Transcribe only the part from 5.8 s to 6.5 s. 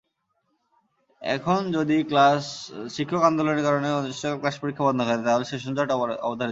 অবধারিত।